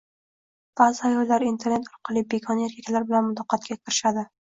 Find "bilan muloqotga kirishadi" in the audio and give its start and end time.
3.11-4.25